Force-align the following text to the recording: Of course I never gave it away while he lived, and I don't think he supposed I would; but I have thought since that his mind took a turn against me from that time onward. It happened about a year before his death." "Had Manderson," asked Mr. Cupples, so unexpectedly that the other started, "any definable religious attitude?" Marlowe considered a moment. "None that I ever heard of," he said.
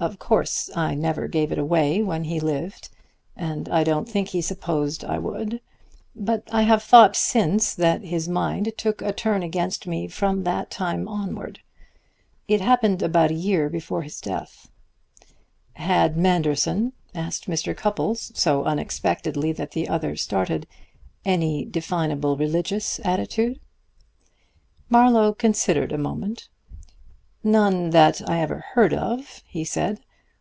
Of 0.00 0.20
course 0.20 0.70
I 0.76 0.94
never 0.94 1.26
gave 1.26 1.50
it 1.50 1.58
away 1.58 2.02
while 2.04 2.22
he 2.22 2.38
lived, 2.38 2.88
and 3.34 3.68
I 3.68 3.82
don't 3.82 4.08
think 4.08 4.28
he 4.28 4.40
supposed 4.40 5.04
I 5.04 5.18
would; 5.18 5.60
but 6.14 6.44
I 6.52 6.62
have 6.62 6.84
thought 6.84 7.16
since 7.16 7.74
that 7.74 8.02
his 8.04 8.28
mind 8.28 8.70
took 8.78 9.02
a 9.02 9.12
turn 9.12 9.42
against 9.42 9.88
me 9.88 10.06
from 10.06 10.44
that 10.44 10.70
time 10.70 11.08
onward. 11.08 11.58
It 12.46 12.60
happened 12.60 13.02
about 13.02 13.32
a 13.32 13.34
year 13.34 13.68
before 13.68 14.02
his 14.02 14.20
death." 14.20 14.70
"Had 15.72 16.16
Manderson," 16.16 16.92
asked 17.12 17.48
Mr. 17.50 17.76
Cupples, 17.76 18.30
so 18.36 18.62
unexpectedly 18.62 19.50
that 19.50 19.72
the 19.72 19.88
other 19.88 20.14
started, 20.14 20.68
"any 21.24 21.64
definable 21.64 22.36
religious 22.36 23.00
attitude?" 23.04 23.58
Marlowe 24.88 25.34
considered 25.34 25.90
a 25.90 25.98
moment. 25.98 26.48
"None 27.44 27.90
that 27.90 28.28
I 28.28 28.40
ever 28.40 28.64
heard 28.74 28.92
of," 28.92 29.44
he 29.46 29.64
said. 29.64 30.00